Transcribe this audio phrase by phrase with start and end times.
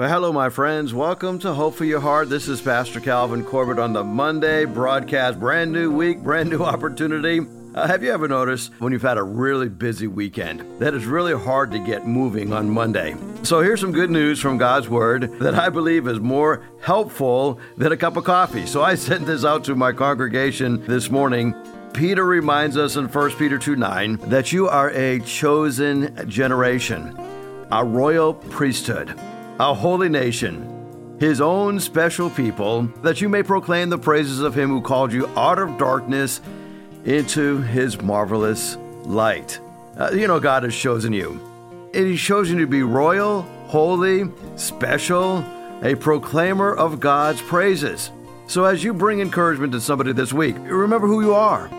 [0.00, 0.94] Well, hello, my friends.
[0.94, 2.30] Welcome to Hope for Your Heart.
[2.30, 5.38] This is Pastor Calvin Corbett on the Monday broadcast.
[5.38, 7.40] Brand new week, brand new opportunity.
[7.74, 11.38] Uh, have you ever noticed when you've had a really busy weekend that it's really
[11.38, 13.14] hard to get moving on Monday?
[13.42, 17.92] So here's some good news from God's Word that I believe is more helpful than
[17.92, 18.64] a cup of coffee.
[18.64, 21.54] So I sent this out to my congregation this morning.
[21.92, 27.14] Peter reminds us in 1 Peter 2 9 that you are a chosen generation,
[27.70, 29.14] a royal priesthood
[29.60, 34.70] a holy nation, his own special people, that you may proclaim the praises of him
[34.70, 36.40] who called you out of darkness
[37.04, 39.60] into his marvelous light.
[39.98, 41.38] Uh, you know, God has chosen you.
[41.92, 45.44] And He's chosen you to be royal, holy, special,
[45.82, 48.10] a proclaimer of God's praises.
[48.46, 51.70] So as you bring encouragement to somebody this week, remember who you are.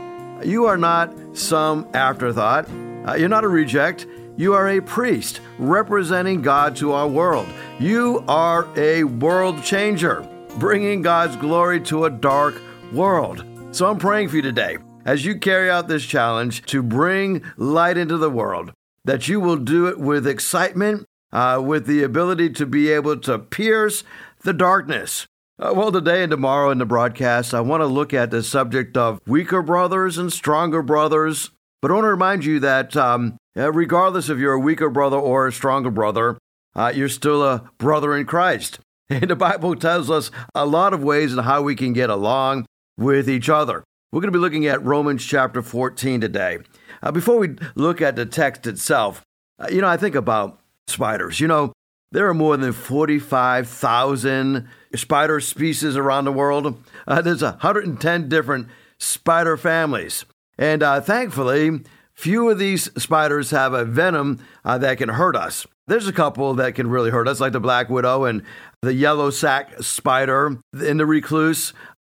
[0.44, 2.70] You are not some afterthought.
[3.08, 4.06] Uh, you're not a reject.
[4.42, 7.48] You are a priest representing God to our world.
[7.80, 10.28] You are a world changer,
[10.58, 12.60] bringing God's glory to a dark
[12.92, 13.46] world.
[13.70, 17.98] So I'm praying for you today as you carry out this challenge to bring light
[17.98, 18.72] into the world,
[19.06, 23.38] that you will do it with excitement, uh, with the ability to be able to
[23.38, 24.04] pierce
[24.42, 25.28] the darkness.
[25.60, 28.98] Uh, well, today and tomorrow in the broadcast, I want to look at the subject
[28.98, 31.52] of weaker brothers and stronger brothers.
[31.80, 35.18] But I want to remind you that um, uh, regardless if you're a weaker brother
[35.18, 36.38] or a stronger brother,
[36.76, 38.80] uh, you're still a brother in Christ.
[39.10, 42.66] And the Bible tells us a lot of ways in how we can get along
[42.98, 43.84] with each other.
[44.10, 46.60] We're going to be looking at Romans chapter 14 today.
[47.04, 49.22] Uh, before we look at the text itself,
[49.60, 51.42] uh, you know, I think about spiders.
[51.42, 51.74] You know,
[52.12, 56.82] there are more than 45,000 spider species around the world.
[57.08, 60.26] Uh, there's 110 different spider families.
[60.58, 61.82] And uh, thankfully,
[62.14, 65.66] Few of these spiders have a venom uh, that can hurt us.
[65.88, 68.44] There's a couple that can really hurt us, like the black widow and
[68.82, 71.74] the yellow sac spider and the recluse.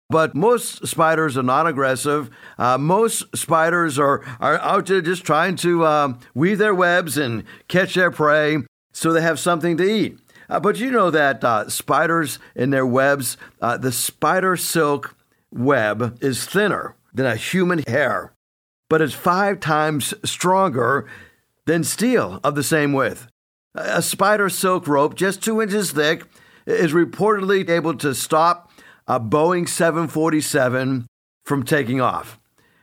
[0.08, 2.30] But most spiders are non aggressive.
[2.58, 7.42] Uh, most spiders are, are out there just trying to uh, weave their webs and
[7.66, 8.58] catch their prey
[8.92, 10.18] so they have something to eat.
[10.48, 15.16] Uh, but you know that uh, spiders in their webs, uh, the spider silk
[15.50, 18.32] web is thinner than a human hair
[18.88, 21.08] but is five times stronger
[21.66, 23.26] than steel of the same width.
[23.74, 26.24] A spider silk rope, just two inches thick,
[26.66, 28.70] is reportedly able to stop
[29.06, 31.06] a Boeing 747
[31.44, 32.38] from taking off.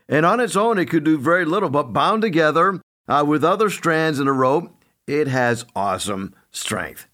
[0.08, 3.70] And on its own, it could do very little, but bound together uh, with other
[3.70, 4.72] strands in a rope,
[5.08, 7.08] it has awesome strength.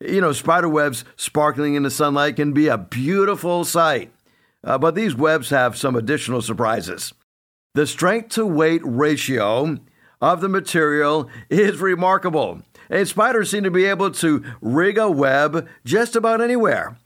[0.00, 4.12] You know, spider webs sparkling in the sunlight can be a beautiful sight,
[4.62, 7.12] uh, but these webs have some additional surprises.
[7.74, 9.78] The strength to weight ratio
[10.20, 12.62] of the material is remarkable.
[12.88, 16.96] And spiders seem to be able to rig a web just about anywhere.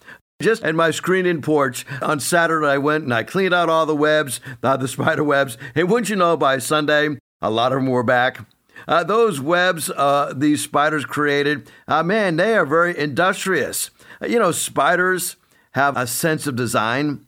[0.42, 3.96] Just at my screening porch on Saturday, I went and I cleaned out all the
[3.96, 5.56] webs, uh, the spider webs.
[5.74, 8.46] And wouldn't you know, by Sunday, a lot of them were back.
[8.86, 13.88] Uh, those webs uh, these spiders created, uh, man, they are very industrious.
[14.20, 15.36] you know, spiders
[15.72, 17.26] have a sense of design.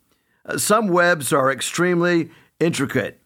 [0.58, 2.30] Some webs are extremely
[2.60, 3.19] intricate.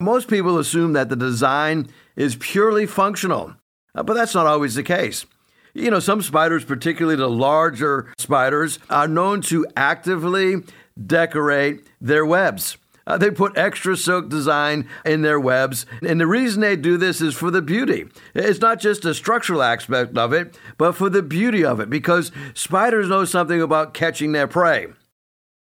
[0.00, 3.54] Most people assume that the design is purely functional,
[3.94, 5.24] uh, but that's not always the case.
[5.72, 10.62] You know, some spiders, particularly the larger spiders, are known to actively
[11.06, 12.76] decorate their webs.
[13.06, 17.20] Uh, they put extra silk design in their webs, and the reason they do this
[17.20, 18.06] is for the beauty.
[18.34, 22.32] It's not just a structural aspect of it, but for the beauty of it, because
[22.54, 24.88] spiders know something about catching their prey.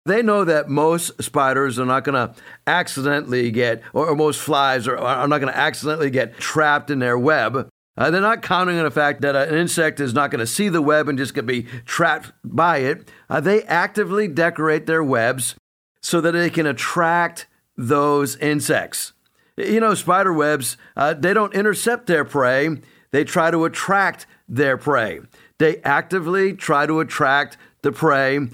[0.05, 2.33] They know that most spiders are not going to
[2.65, 7.19] accidentally get, or, most flies are, are not going to accidentally get trapped in their
[7.19, 7.69] web.
[7.97, 10.69] Uh, they're not counting on the fact that an insect is not going to see
[10.69, 13.07] the web and just going to be trapped by it.
[13.29, 15.55] Uh, they actively decorate their webs
[16.01, 17.47] so that they can attract
[17.77, 19.13] those insects.
[19.57, 22.69] You know, spider webs, uh, they don't intercept their prey,
[23.11, 25.19] they try to attract their prey.
[25.59, 28.47] They actively try to attract the prey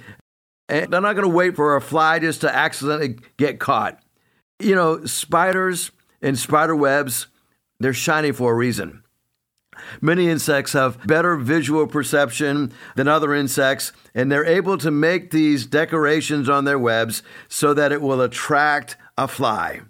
[0.69, 3.99] and they're not going to wait for a fly just to accidentally get caught.
[4.59, 5.91] You know, spiders
[6.21, 7.27] and spider webs,
[7.79, 9.03] they're shiny for a reason.
[10.01, 15.65] Many insects have better visual perception than other insects, and they're able to make these
[15.65, 19.81] decorations on their webs so that it will attract a fly.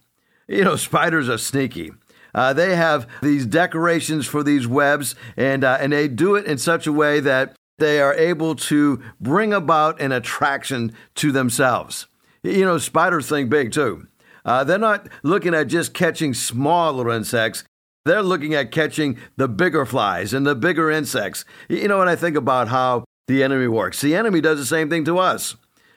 [0.48, 1.92] You know, spiders are sneaky.
[2.36, 6.58] Uh, they have these decorations for these webs, and uh, and they do it in
[6.58, 12.08] such a way that they are able to bring about an attraction to themselves.
[12.44, 14.08] You know, spiders think big too.
[14.46, 17.64] Uh, they're not looking at just catching small little insects.
[18.06, 21.44] They're looking at catching the bigger flies and the bigger insects.
[21.68, 24.02] You know, when I think about how the enemy works.
[24.02, 25.56] The enemy does the same thing to us.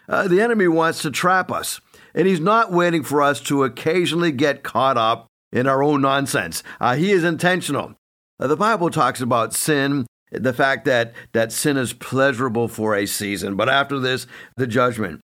[0.08, 1.80] Uh, the enemy wants to trap us,
[2.14, 6.62] and he's not waiting for us to occasionally get caught up in our own nonsense.
[6.80, 7.94] Uh, he is intentional.
[8.40, 13.06] Uh, the Bible talks about sin, the fact that, that sin is pleasurable for a
[13.06, 15.20] season, but after this, the judgment.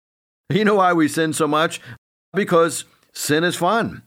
[0.50, 1.80] You know why we sin so much?
[2.34, 4.02] Because sin is fun.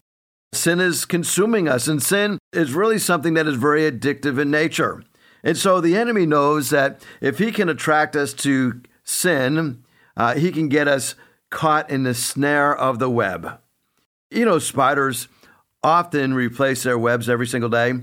[0.53, 5.03] Sin is consuming us, and sin is really something that is very addictive in nature.
[5.43, 9.83] And so the enemy knows that if he can attract us to sin,
[10.15, 11.15] uh, he can get us
[11.49, 13.59] caught in the snare of the web.
[14.31, 15.27] You know, spiders
[15.83, 17.93] often replace their webs every single day.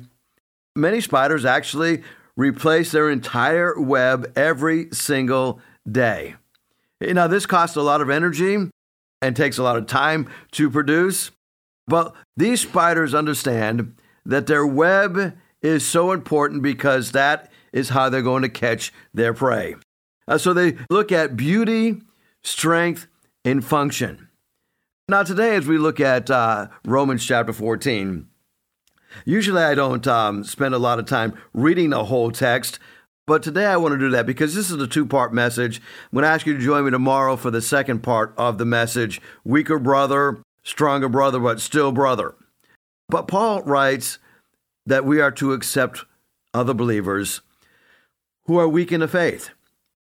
[0.77, 2.03] Many spiders actually
[2.41, 5.61] replace their entire web every single
[5.91, 6.35] day.
[7.01, 8.57] Now, this costs a lot of energy
[9.21, 11.31] and takes a lot of time to produce,
[11.87, 13.95] but these spiders understand
[14.25, 19.35] that their web is so important because that is how they're going to catch their
[19.35, 19.77] prey.
[20.27, 22.01] Uh, so they look at beauty,
[22.43, 23.07] strength,
[23.45, 24.29] and function.
[25.09, 28.27] Now, today, as we look at uh, Romans chapter 14,
[29.25, 32.79] usually I don't um, spend a lot of time reading the whole text,
[33.27, 35.79] but today I want to do that because this is a two part message.
[35.79, 38.65] I'm going to ask you to join me tomorrow for the second part of the
[38.65, 42.35] message Weaker brother, stronger brother, but still brother.
[43.09, 44.19] But Paul writes
[44.87, 46.05] that we are to accept
[46.55, 47.41] other believers
[48.47, 49.51] who are weak in the faith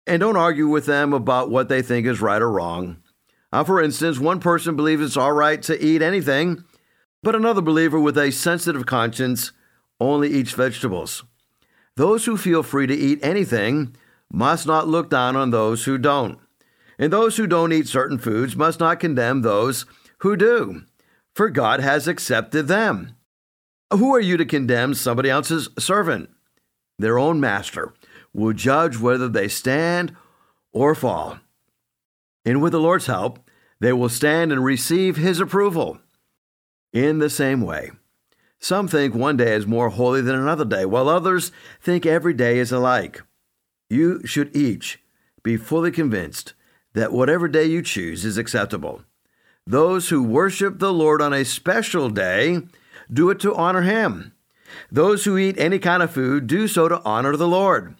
[0.06, 2.99] and don't argue with them about what they think is right or wrong.
[3.53, 6.65] Uh, for instance, one person believes it's all right to eat anything,
[7.25, 9.50] but another believer with a sensitive conscience
[9.99, 11.25] only eats vegetables.
[11.97, 13.97] Those who feel free to eat anything
[14.31, 16.38] must not look down on those who don't.
[16.99, 19.87] And those who don't eat certain foods must not condemn those
[20.19, 20.82] who do,
[21.35, 23.15] for God has accepted them.
[23.91, 26.29] Who are you to condemn somebody else's servant?
[26.99, 27.94] Their own master
[28.35, 30.15] will judge whether they stand
[30.73, 31.38] or fall.
[32.44, 33.38] And with the Lord's help,
[33.81, 36.00] they will stand and receive his approval.
[36.94, 37.91] In the same way,
[38.61, 41.50] some think one day is more holy than another day, while others
[41.82, 43.20] think every day is alike.
[43.91, 45.00] You should each
[45.43, 46.55] be fully convinced
[46.93, 49.02] that whatever day you choose is acceptable.
[49.67, 52.61] Those who worship the Lord on a special day
[53.12, 54.32] do it to honor Him.
[54.88, 57.96] Those who eat any kind of food do so to honor the Lord.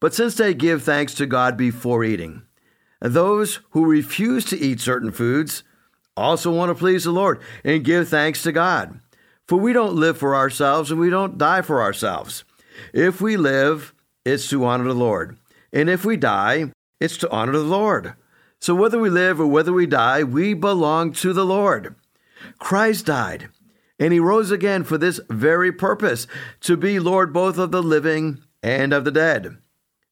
[0.00, 2.40] But since they give thanks to God before eating,
[3.02, 5.62] those who refuse to eat certain foods
[6.20, 9.00] also want to please the Lord and give thanks to God.
[9.48, 12.44] For we don't live for ourselves and we don't die for ourselves.
[12.92, 13.94] If we live,
[14.24, 15.36] it's to honor the Lord.
[15.72, 18.14] And if we die, it's to honor the Lord.
[18.60, 21.94] So whether we live or whether we die, we belong to the Lord.
[22.58, 23.48] Christ died,
[23.98, 26.26] and he rose again for this very purpose
[26.60, 29.56] to be Lord both of the living and of the dead.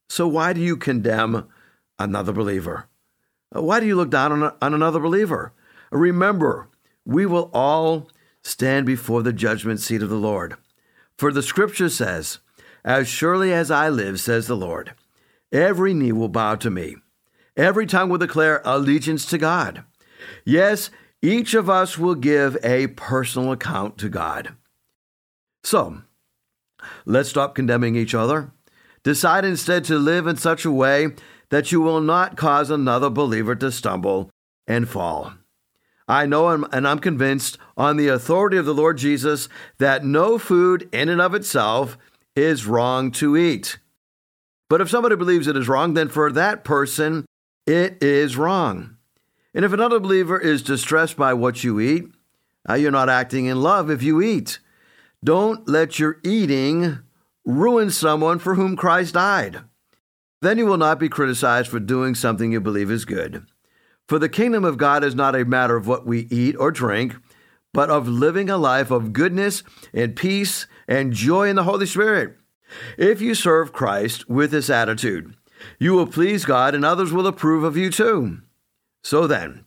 [0.09, 1.47] So why do you condemn
[1.99, 2.87] another believer?
[3.51, 5.53] Why do you look down on, another believer?
[5.91, 6.69] Remember,
[7.05, 8.09] we will all
[8.43, 10.55] stand before the judgment seat of the Lord.
[11.17, 12.39] For the scripture says,
[12.83, 14.93] As surely as I live, says the Lord,
[15.51, 16.95] every knee will bow to me,
[17.57, 19.83] every tongue will declare allegiance to God.
[20.45, 20.89] Yes,
[21.21, 24.55] each of us will give a personal account to God.
[25.63, 26.01] So,
[27.05, 28.51] let's stop condemning each other.
[29.03, 31.09] Decide instead to live in such a way
[31.49, 34.29] that you will not cause another believer to stumble
[34.67, 35.33] and fall.
[36.09, 39.47] I know and I'm convinced on the authority of the Lord Jesus
[39.77, 41.99] that no food in and of itself
[42.35, 43.77] is wrong to eat.
[44.69, 47.25] But if somebody believes it is wrong, then for that person,
[47.67, 48.97] it is wrong.
[49.53, 52.05] And if another believer is distressed by what you eat,
[52.67, 54.59] uh, you're not acting in love if you eat.
[55.23, 56.99] Don't let your eating
[57.45, 59.59] ruin someone for whom Christ died.
[60.41, 63.45] Then you will not be criticized for doing something you believe is good.
[64.09, 67.15] For the kingdom of God is not a matter of what we eat or drink,
[67.71, 69.61] but of living a life of goodness
[69.93, 72.35] and peace and joy in the Holy Spirit.
[72.97, 75.35] If you serve Christ with this attitude,
[75.77, 78.39] you will please God and others will approve of you too.
[79.03, 79.65] So then,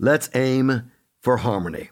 [0.00, 0.90] let's aim
[1.20, 1.90] for harmony.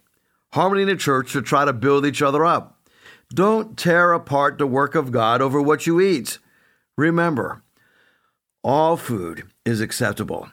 [0.52, 2.88] Harmony in the church to try to build each other up.
[3.32, 6.40] Don't tear apart the work of God over what you eat.
[6.96, 7.62] Remember,
[8.64, 10.48] all food is acceptable.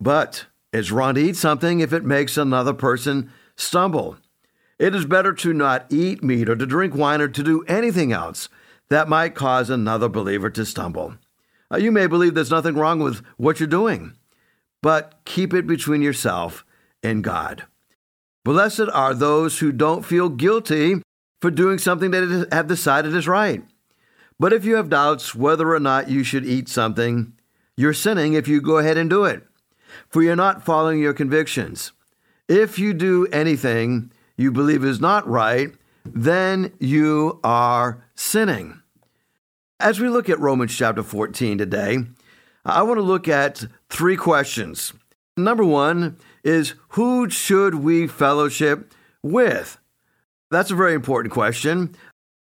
[0.00, 4.16] But it's wrong to eat something if it makes another person stumble.
[4.78, 8.12] It is better to not eat meat or to drink wine or to do anything
[8.12, 8.48] else
[8.88, 11.14] that might cause another believer to stumble.
[11.70, 14.14] Now, you may believe there's nothing wrong with what you're doing,
[14.82, 16.64] but keep it between yourself
[17.02, 17.64] and God.
[18.44, 20.96] Blessed are those who don't feel guilty
[21.40, 23.64] for doing something that have decided is right.
[24.38, 27.32] But if you have doubts whether or not you should eat something,
[27.76, 29.46] you're sinning if you go ahead and do it,
[30.08, 31.92] for you're not following your convictions.
[32.48, 35.72] If you do anything you believe is not right,
[36.04, 38.80] then you are sinning.
[39.80, 41.98] As we look at Romans chapter 14 today,
[42.64, 44.92] I want to look at three questions.
[45.36, 49.78] Number one is who should we fellowship with?
[50.50, 51.96] That's a very important question.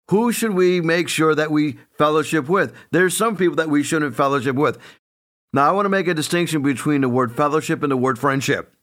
[0.09, 2.73] Who should we make sure that we fellowship with?
[2.91, 4.77] There's some people that we shouldn't fellowship with.
[5.53, 8.73] Now, I want to make a distinction between the word fellowship and the word friendship.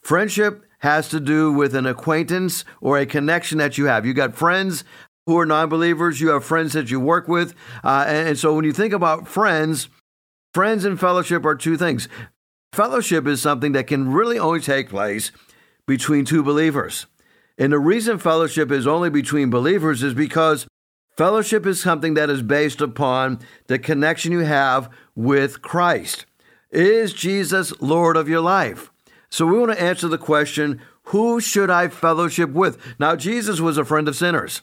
[0.00, 4.06] Friendship has to do with an acquaintance or a connection that you have.
[4.06, 4.84] You got friends
[5.26, 7.54] who are non believers, you have friends that you work with.
[7.84, 9.88] Uh, and, and so when you think about friends,
[10.54, 12.08] friends and fellowship are two things.
[12.72, 15.32] Fellowship is something that can really only take place
[15.86, 17.06] between two believers.
[17.58, 20.66] And the reason fellowship is only between believers is because
[21.16, 26.26] fellowship is something that is based upon the connection you have with Christ.
[26.70, 28.90] Is Jesus Lord of your life?
[29.30, 30.80] So we want to answer the question
[31.10, 32.78] who should I fellowship with?
[32.98, 34.62] Now, Jesus was a friend of sinners.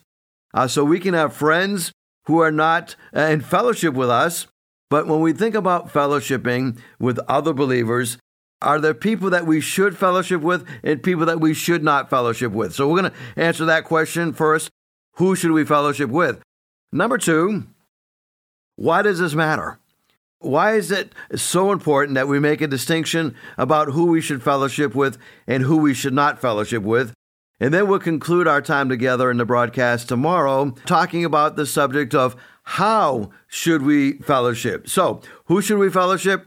[0.53, 1.93] Uh, so we can have friends
[2.25, 4.47] who are not uh, in fellowship with us.
[4.89, 8.17] But when we think about fellowshipping with other believers,
[8.61, 12.51] are there people that we should fellowship with and people that we should not fellowship
[12.51, 12.73] with?
[12.73, 14.69] So we're going to answer that question first.
[15.17, 16.41] Who should we fellowship with?
[16.91, 17.65] Number two,
[18.75, 19.79] why does this matter?
[20.39, 24.93] Why is it so important that we make a distinction about who we should fellowship
[24.93, 25.17] with
[25.47, 27.13] and who we should not fellowship with?
[27.59, 32.13] And then we'll conclude our time together in the broadcast tomorrow talking about the subject
[32.13, 34.89] of how should we fellowship.
[34.89, 36.45] So, who should we fellowship?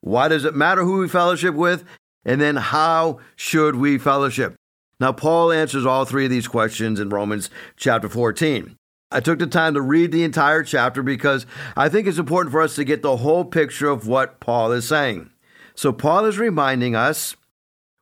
[0.00, 1.84] Why does it matter who we fellowship with?
[2.24, 4.54] And then how should we fellowship?
[5.00, 8.76] Now, Paul answers all three of these questions in Romans chapter 14.
[9.10, 11.46] I took the time to read the entire chapter because
[11.76, 14.88] I think it's important for us to get the whole picture of what Paul is
[14.88, 15.30] saying.
[15.74, 17.36] So, Paul is reminding us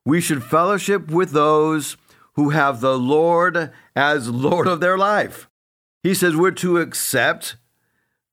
[0.05, 1.97] we should fellowship with those
[2.35, 5.49] who have the Lord as Lord of their life.
[6.03, 7.57] He says we're to accept,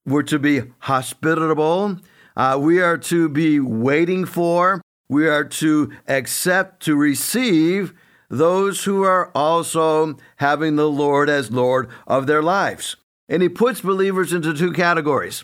[0.05, 1.97] we're to be hospitable,
[2.35, 7.93] uh, we are to be waiting for, we are to accept, to receive
[8.29, 12.95] those who are also having the Lord as Lord of their lives.
[13.27, 15.43] And he puts believers into two categories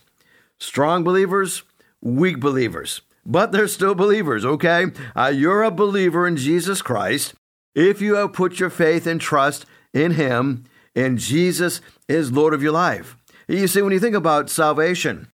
[0.60, 1.64] strong believers,
[2.02, 3.02] weak believers.
[3.26, 4.86] But they're still believers, okay?
[5.16, 7.34] Uh, you're a believer in Jesus Christ
[7.74, 10.64] if you have put your faith and trust in Him,
[10.96, 13.18] and Jesus is Lord of your life.
[13.48, 15.28] You see, when you think about salvation,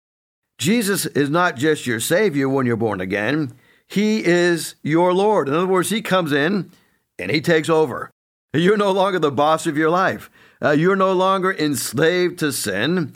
[0.58, 3.52] Jesus is not just your Savior when you're born again,
[3.86, 5.48] He is your Lord.
[5.48, 6.70] In other words, He comes in
[7.18, 8.10] and he takes over.
[8.54, 10.30] You're no longer the boss of your life.
[10.62, 13.14] Uh, you're no longer enslaved to sin.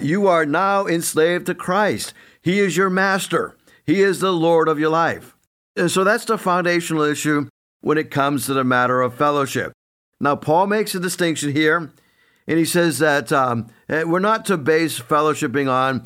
[0.00, 2.12] You are now enslaved to Christ.
[2.42, 3.56] He is your master.
[3.86, 5.36] He is the Lord of your life.
[5.76, 7.48] And so that's the foundational issue
[7.80, 9.72] when it comes to the matter of fellowship.
[10.20, 11.92] Now, Paul makes a distinction here,
[12.46, 16.04] and he says that um, eh, we're not to base fellowshipping on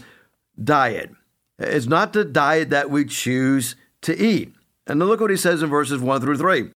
[0.62, 1.11] diet.
[1.59, 4.55] It's not the diet that we choose to eat.
[4.87, 6.71] And look what he says in verses 1 through 3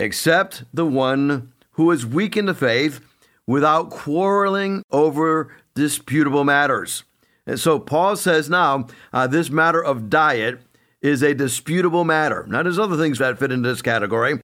[0.00, 3.00] except the one who is weak in the faith
[3.46, 7.04] without quarreling over disputable matters.
[7.46, 10.60] And so Paul says now, uh, this matter of diet
[11.02, 12.46] is a disputable matter.
[12.48, 14.40] Now, there's other things that fit into this category,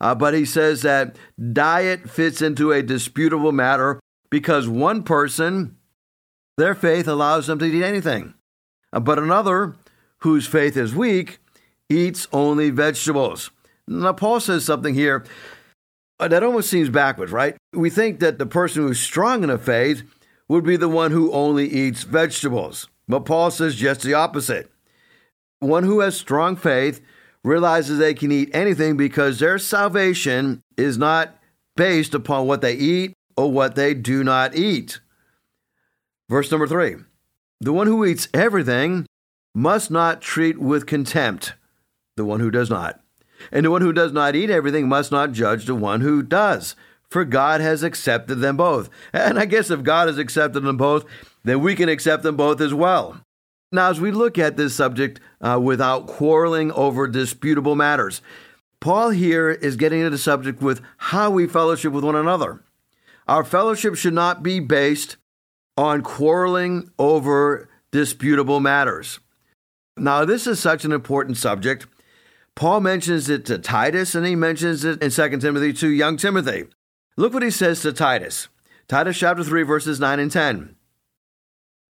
[0.00, 1.16] uh, but he says that
[1.52, 5.76] diet fits into a disputable matter because one person,
[6.56, 8.34] their faith allows them to eat anything,
[8.92, 9.76] uh, but another,
[10.18, 11.38] whose faith is weak,
[11.88, 13.50] eats only vegetables.
[13.88, 15.24] Now, Paul says something here
[16.20, 17.56] uh, that almost seems backwards, right?
[17.72, 20.02] We think that the person who's strong in the faith
[20.48, 22.88] would be the one who only eats vegetables.
[23.08, 24.70] But Paul says just the opposite.
[25.58, 27.00] One who has strong faith
[27.44, 31.36] realizes they can eat anything because their salvation is not
[31.76, 35.00] based upon what they eat or what they do not eat.
[36.28, 36.96] Verse number three
[37.60, 39.06] The one who eats everything
[39.54, 41.54] must not treat with contempt
[42.16, 43.01] the one who does not.
[43.50, 46.76] And the one who does not eat everything must not judge the one who does,
[47.10, 48.88] for God has accepted them both.
[49.12, 51.04] And I guess if God has accepted them both,
[51.44, 53.20] then we can accept them both as well.
[53.72, 58.20] Now, as we look at this subject uh, without quarreling over disputable matters,
[58.80, 62.62] Paul here is getting into the subject with how we fellowship with one another.
[63.28, 65.16] Our fellowship should not be based
[65.76, 69.20] on quarreling over disputable matters.
[69.96, 71.86] Now, this is such an important subject
[72.54, 76.64] Paul mentions it to Titus and he mentions it in 2 Timothy to young Timothy.
[77.16, 78.48] Look what he says to Titus.
[78.88, 80.76] Titus chapter 3 verses 9 and 10.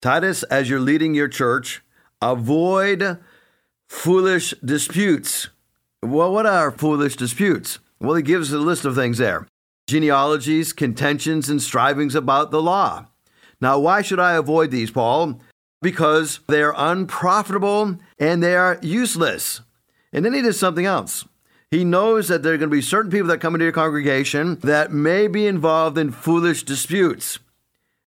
[0.01, 1.83] Titus, as you're leading your church,
[2.21, 3.19] avoid
[3.87, 5.49] foolish disputes.
[6.01, 7.79] Well, what are foolish disputes?
[7.99, 9.47] Well, he gives a list of things there
[9.87, 13.07] genealogies, contentions, and strivings about the law.
[13.59, 15.41] Now, why should I avoid these, Paul?
[15.81, 19.61] Because they're unprofitable and they are useless.
[20.13, 21.25] And then he does something else.
[21.69, 24.59] He knows that there are going to be certain people that come into your congregation
[24.59, 27.39] that may be involved in foolish disputes.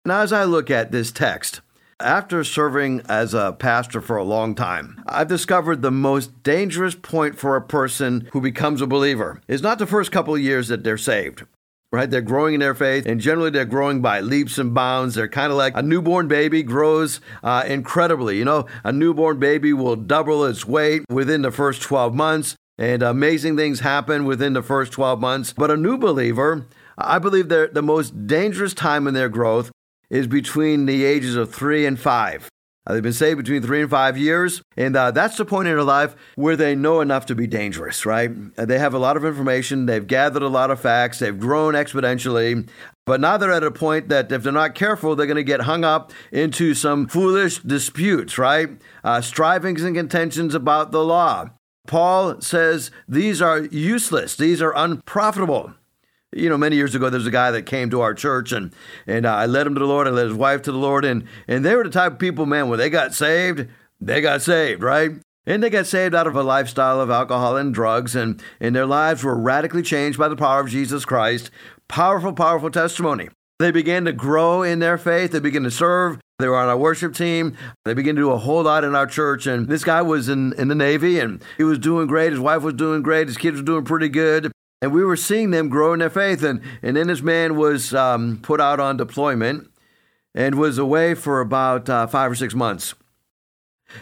[0.06, 1.62] Now, as I look at this text,
[2.00, 7.38] after serving as a pastor for a long time, I've discovered the most dangerous point
[7.38, 10.84] for a person who becomes a believer is not the first couple of years that
[10.84, 11.44] they're saved
[11.94, 12.10] right?
[12.10, 15.14] They're growing in their faith, and generally they're growing by leaps and bounds.
[15.14, 18.38] They're kind of like a newborn baby grows uh, incredibly.
[18.38, 23.04] You know, a newborn baby will double its weight within the first 12 months, and
[23.04, 25.54] amazing things happen within the first 12 months.
[25.54, 26.66] But a new believer,
[26.98, 29.72] I believe the most dangerous time in their growth
[30.10, 32.50] is between the ages of three and five.
[32.86, 35.76] Uh, they've been saved between three and five years, and uh, that's the point in
[35.76, 38.32] their life where they know enough to be dangerous, right?
[38.58, 41.76] Uh, they have a lot of information, they've gathered a lot of facts, they've grown
[41.76, 42.68] exponentially,
[43.06, 45.62] but now they're at a point that if they're not careful, they're going to get
[45.62, 48.70] hung up into some foolish disputes, right?
[49.04, 51.50] Uh, strivings and contentions about the law.
[51.88, 55.74] Paul says these are useless, these are unprofitable
[56.36, 58.74] you know, many years ago, there's a guy that came to our church, and
[59.08, 60.08] and uh, I led him to the Lord.
[60.08, 62.46] I led his wife to the Lord, and and they were the type of people,
[62.46, 63.68] man, when they got saved,
[64.00, 65.12] they got saved, right?
[65.46, 68.86] And they got saved out of a lifestyle of alcohol and drugs, and and their
[68.86, 71.52] lives were radically changed by the power of Jesus Christ.
[71.88, 73.30] Powerful, powerful testimony.
[73.60, 75.32] They began to grow in their faith.
[75.32, 76.20] They began to serve.
[76.40, 77.56] They were on our worship team.
[77.86, 79.46] They began to do a whole lot in our church.
[79.46, 82.32] And this guy was in, in the Navy and he was doing great.
[82.32, 83.28] His wife was doing great.
[83.28, 84.52] His kids were doing pretty good
[84.84, 86.44] and we were seeing them grow in their faith.
[86.44, 89.72] And, and then this man was um, put out on deployment
[90.36, 92.94] and was away for about uh, five or six months.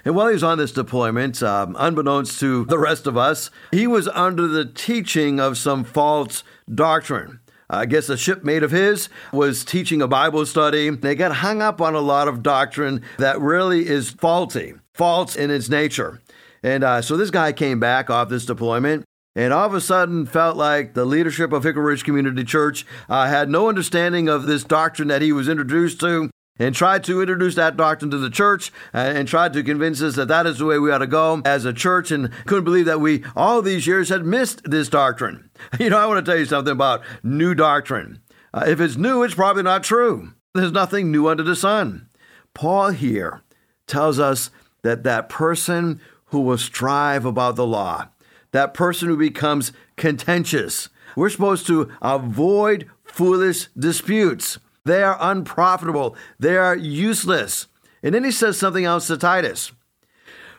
[0.03, 3.85] And while he was on this deployment, um, unbeknownst to the rest of us, he
[3.85, 7.41] was under the teaching of some false doctrine.
[7.69, 10.89] I guess a shipmate of his was teaching a Bible study.
[10.89, 15.51] They got hung up on a lot of doctrine that really is faulty, false in
[15.51, 16.23] its nature.
[16.63, 20.25] And uh, so this guy came back off this deployment and all of a sudden
[20.25, 24.63] felt like the leadership of Hickory Ridge Community Church uh, had no understanding of this
[24.63, 28.71] doctrine that he was introduced to and tried to introduce that doctrine to the church
[28.93, 31.41] uh, and tried to convince us that that is the way we ought to go
[31.45, 35.49] as a church and couldn't believe that we all these years had missed this doctrine.
[35.79, 38.21] You know, I want to tell you something about new doctrine.
[38.53, 40.33] Uh, if it's new, it's probably not true.
[40.53, 42.09] There's nothing new under the sun.
[42.53, 43.41] Paul here
[43.87, 44.51] tells us
[44.83, 48.09] that that person who will strive about the law,
[48.51, 50.89] that person who becomes contentious.
[51.15, 54.59] We're supposed to avoid foolish disputes.
[54.85, 57.67] They are unprofitable, they are useless.
[58.03, 59.71] And then he says something else to Titus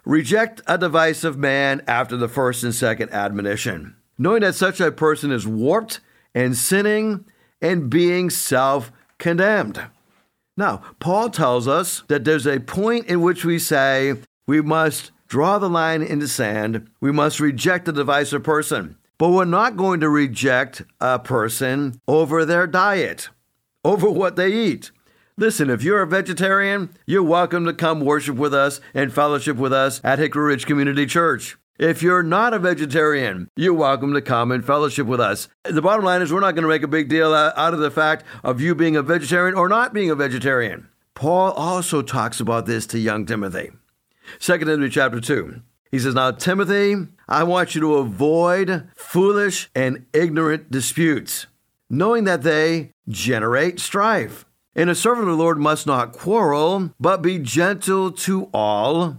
[0.05, 5.31] Reject a divisive man after the first and second admonition, knowing that such a person
[5.31, 6.01] is warped
[6.35, 7.25] and sinning
[7.61, 9.81] and being self condemned.
[10.57, 15.59] Now, Paul tells us that there's a point in which we say we must draw
[15.59, 16.91] the line in the sand.
[17.01, 18.99] We must reject a divisive person.
[19.17, 23.31] But we're not going to reject a person over their diet,
[23.83, 24.91] over what they eat.
[25.39, 29.73] Listen, if you're a vegetarian, you're welcome to come worship with us and fellowship with
[29.73, 31.57] us at Hickory Ridge Community Church.
[31.79, 35.49] If you're not a vegetarian, you're welcome to come and fellowship with us.
[35.65, 37.91] The bottom line is, we're not going to make a big deal out of the
[37.91, 40.89] fact of you being a vegetarian or not being a vegetarian.
[41.15, 43.71] Paul also talks about this to young Timothy.
[44.39, 45.61] Second Timothy chapter 2.
[45.91, 46.97] He says, Now, Timothy,
[47.29, 51.47] I want you to avoid foolish and ignorant disputes,
[51.91, 54.47] knowing that they generate strife.
[54.75, 59.19] And a servant of the Lord must not quarrel, but be gentle to all,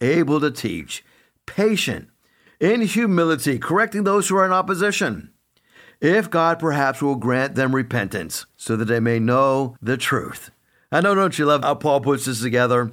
[0.00, 1.04] able to teach,
[1.46, 2.08] patient,
[2.58, 5.30] in humility, correcting those who are in opposition.
[6.00, 10.50] If God perhaps will grant them repentance, so that they may know the truth.
[10.90, 12.92] I know, don't you love how Paul puts this together?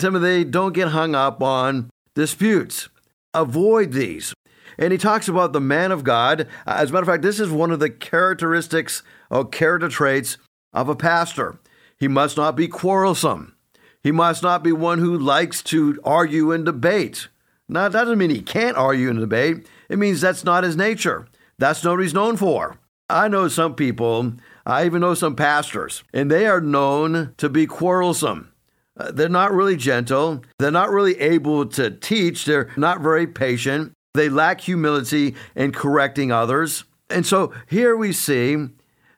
[0.00, 2.88] Timothy, don't get hung up on disputes.
[3.34, 4.34] Avoid these.
[4.78, 6.48] And he talks about the man of God.
[6.66, 10.38] As a matter of fact, this is one of the characteristics or character traits
[10.72, 11.58] of a pastor.
[11.98, 13.54] He must not be quarrelsome.
[14.02, 17.28] He must not be one who likes to argue and debate.
[17.68, 19.66] Now, that doesn't mean he can't argue and debate.
[19.88, 21.28] It means that's not his nature.
[21.58, 22.78] That's not what he's known for.
[23.10, 24.32] I know some people,
[24.64, 28.52] I even know some pastors, and they are known to be quarrelsome.
[28.98, 30.42] Uh, they're not really gentle.
[30.58, 32.44] They're not really able to teach.
[32.44, 33.92] They're not very patient.
[34.14, 36.84] They lack humility in correcting others.
[37.08, 38.56] And so here we see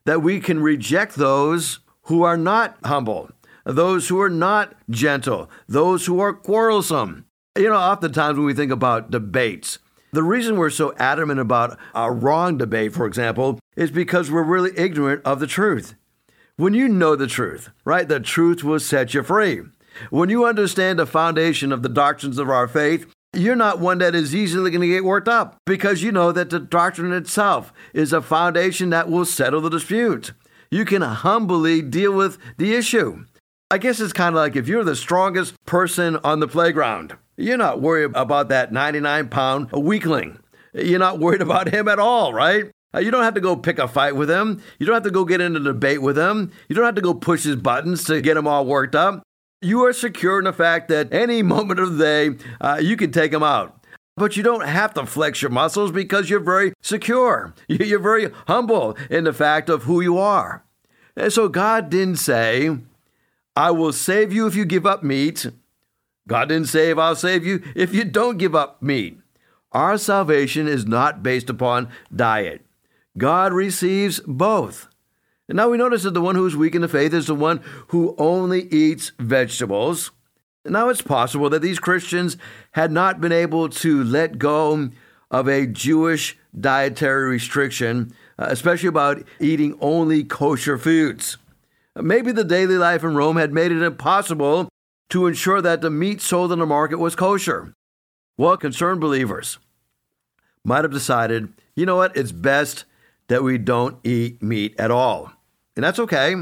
[0.05, 3.31] that we can reject those who are not humble,
[3.65, 7.27] those who are not gentle, those who are quarrelsome.
[7.57, 9.79] You know, oftentimes when we think about debates,
[10.13, 14.73] the reason we're so adamant about a wrong debate, for example, is because we're really
[14.77, 15.95] ignorant of the truth.
[16.63, 19.63] When you know the truth, right, the truth will set you free.
[20.11, 24.15] When you understand the foundation of the doctrines of our faith, you're not one that
[24.15, 28.13] is easily going to get worked up because you know that the doctrine itself is
[28.13, 30.35] a foundation that will settle the dispute.
[30.71, 33.25] You can humbly deal with the issue.
[33.69, 37.57] I guess it's kind of like if you're the strongest person on the playground, you're
[37.57, 40.39] not worried about that 99 pound weakling.
[40.73, 42.71] You're not worried about him at all, right?
[42.95, 44.63] Uh, you don't have to go pick a fight with him.
[44.79, 46.53] You don't have to go get in a debate with him.
[46.69, 49.23] You don't have to go push his buttons to get him all worked up.
[49.61, 53.13] You are secure in the fact that any moment of the day, uh, you can
[53.13, 53.79] take him out.
[54.17, 57.55] But you don't have to flex your muscles because you're very secure.
[57.69, 60.65] You're very humble in the fact of who you are.
[61.17, 62.77] And so God didn't say,
[63.57, 65.47] I will save you if you give up meat.
[66.29, 69.19] God didn't say, I'll save you if you don't give up meat.
[69.73, 72.61] Our salvation is not based upon diet.
[73.17, 74.89] God receives both.
[75.49, 77.61] And now we notice that the one who's weak in the faith is the one
[77.89, 80.11] who only eats vegetables.
[80.65, 82.37] Now it's possible that these Christians
[82.73, 84.91] had not been able to let go
[85.31, 91.39] of a Jewish dietary restriction, uh, especially about eating only kosher foods.
[91.97, 94.69] Maybe the daily life in Rome had made it impossible
[95.11, 97.75] to ensure that the meat sold in the market was kosher.
[98.39, 99.59] Well, concerned believers
[100.65, 102.85] might have decided, you know what, it's best
[103.33, 105.33] that we don't eat meat at all.
[105.75, 106.35] And that's okay.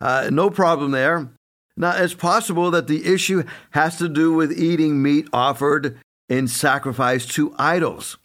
[0.00, 1.28] Uh, no problem there.
[1.76, 6.00] Now, it's possible that the issue has to do with eating meat offered
[6.30, 8.16] in sacrifice to idols.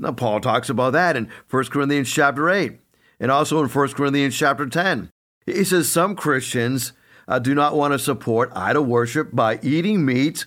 [0.00, 2.80] Now, Paul talks about that in 1 Corinthians chapter 8
[3.20, 5.08] and also in 1 Corinthians chapter 10.
[5.46, 6.92] He says some Christians
[7.28, 10.44] uh, do not want to support idol worship by eating meat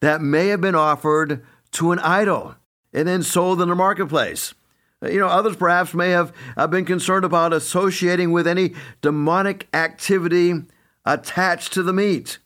[0.00, 2.54] that may have been offered to an idol
[2.94, 4.54] and then sold in the marketplace.
[5.02, 10.54] You know, others perhaps may have uh, been concerned about associating with any demonic activity
[11.04, 12.38] attached to the meat.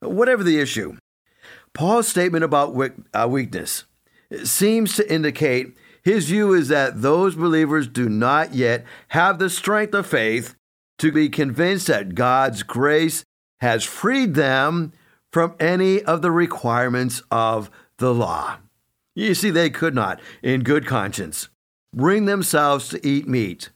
[0.00, 0.96] Whatever the issue,
[1.72, 2.76] Paul's statement about
[3.12, 3.84] uh, weakness
[4.42, 9.94] seems to indicate his view is that those believers do not yet have the strength
[9.94, 10.54] of faith
[10.98, 13.24] to be convinced that God's grace
[13.60, 14.92] has freed them
[15.32, 18.58] from any of the requirements of the law.
[19.14, 21.48] You see, they could not, in good conscience,
[21.94, 23.70] bring themselves to eat meat.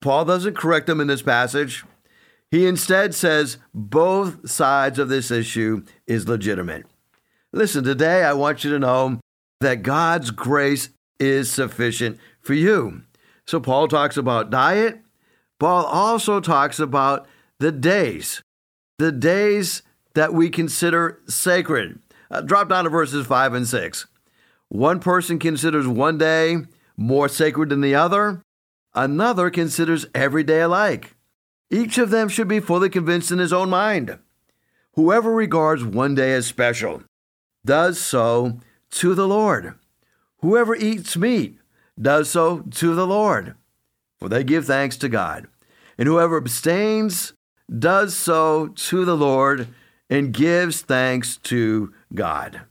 [0.00, 1.84] Paul doesn't correct them in this passage.
[2.50, 6.86] He instead says both sides of this issue is legitimate.
[7.52, 9.20] Listen, today I want you to know
[9.60, 13.02] that God's grace is sufficient for you.
[13.46, 15.00] So Paul talks about diet.
[15.58, 17.26] Paul also talks about
[17.58, 18.42] the days,
[18.98, 19.82] the days
[20.14, 21.98] that we consider sacred.
[22.30, 24.06] Uh, drop down to verses 5 and 6.
[24.68, 26.58] One person considers one day
[26.98, 28.42] more sacred than the other,
[28.92, 31.14] another considers every day alike.
[31.70, 34.18] Each of them should be fully convinced in his own mind.
[34.94, 37.04] Whoever regards one day as special
[37.64, 38.58] does so
[38.90, 39.74] to the Lord.
[40.40, 41.58] Whoever eats meat
[42.00, 43.54] does so to the Lord,
[44.18, 45.46] for they give thanks to God.
[45.96, 47.32] And whoever abstains
[47.76, 49.68] does so to the Lord
[50.10, 52.62] and gives thanks to God.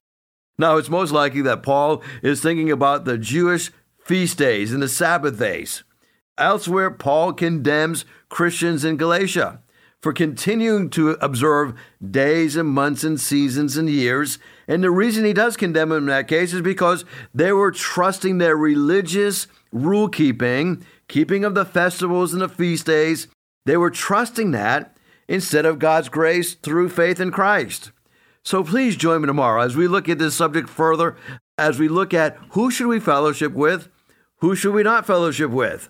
[0.58, 3.72] Now, it's most likely that Paul is thinking about the Jewish
[4.08, 5.84] feast days and the Sabbath days.
[6.38, 9.60] Elsewhere, Paul condemns Christians in Galatia
[10.02, 11.74] for continuing to observe
[12.10, 14.40] days and months and seasons and years.
[14.66, 18.38] And the reason he does condemn them in that case is because they were trusting
[18.38, 23.28] their religious rule keeping, keeping of the festivals and the feast days.
[23.66, 24.96] They were trusting that
[25.28, 27.92] instead of God's grace through faith in Christ.
[28.44, 31.18] So please join me tomorrow as we look at this subject further,
[31.58, 33.90] as we look at who should we fellowship with
[34.38, 35.90] who should we not fellowship with?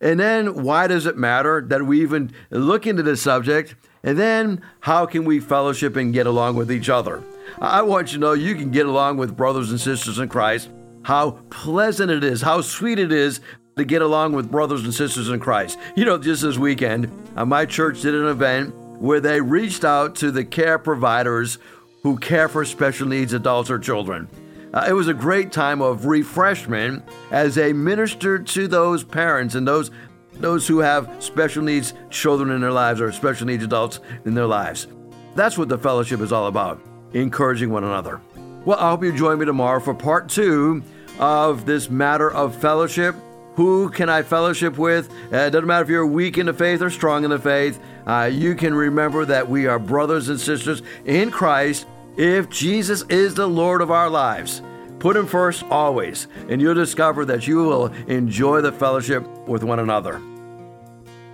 [0.00, 3.74] And then why does it matter that we even look into this subject?
[4.04, 7.22] And then how can we fellowship and get along with each other?
[7.60, 10.70] I want you to know you can get along with brothers and sisters in Christ.
[11.02, 13.40] How pleasant it is, how sweet it is
[13.76, 15.78] to get along with brothers and sisters in Christ.
[15.96, 20.16] You know, just this weekend, uh, my church did an event where they reached out
[20.16, 21.58] to the care providers
[22.02, 24.28] who care for special needs adults or children.
[24.72, 29.66] Uh, it was a great time of refreshment as they ministered to those parents and
[29.66, 29.90] those
[30.34, 34.46] those who have special needs children in their lives or special needs adults in their
[34.46, 34.86] lives.
[35.34, 36.80] That's what the fellowship is all about,
[37.12, 38.20] encouraging one another.
[38.64, 40.82] Well, I hope you join me tomorrow for part two
[41.18, 43.16] of this matter of fellowship.
[43.56, 45.10] who can I fellowship with?
[45.32, 47.80] Uh, it doesn't matter if you're weak in the faith or strong in the faith.
[48.06, 51.84] Uh, you can remember that we are brothers and sisters in Christ
[52.18, 54.60] if Jesus is the Lord of our lives.
[54.98, 59.78] Put Him first always, and you'll discover that you will enjoy the fellowship with one
[59.78, 60.20] another.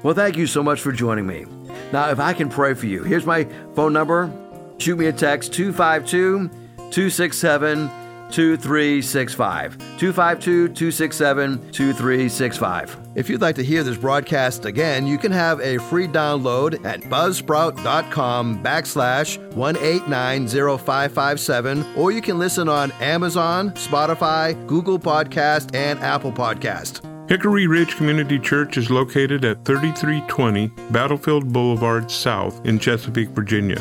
[0.02, 1.46] Well, thank you so much for joining me.
[1.90, 3.44] Now, if I can pray for you, here's my
[3.74, 4.30] phone number.
[4.78, 6.50] Shoot me a text 252
[6.90, 9.78] 267 2365.
[9.98, 12.96] 252 267 2365.
[13.14, 17.00] If you'd like to hear this broadcast again, you can have a free download at
[17.02, 27.00] buzzsprout.com backslash 1890557, or you can listen on Amazon, Spotify, Google Podcast, and Apple Podcast.
[27.28, 33.80] Hickory Ridge Community Church is located at 3320 Battlefield Boulevard South in Chesapeake, Virginia.